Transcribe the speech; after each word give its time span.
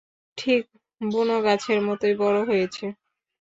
ঠিক 0.37 0.63
বুনো 1.01 1.37
গাছের 1.45 1.79
মতোই 1.87 2.13
বড়ো 2.15 2.41
হয়েছে। 2.45 2.85